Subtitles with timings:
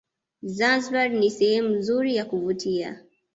[0.57, 2.99] zanzibar ni sehemu nzuri ya kuvutia